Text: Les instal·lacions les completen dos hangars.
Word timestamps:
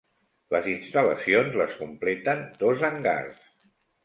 Les 0.53 0.69
instal·lacions 0.71 1.57
les 1.63 1.75
completen 1.83 2.43
dos 2.65 2.83
hangars. 2.91 3.47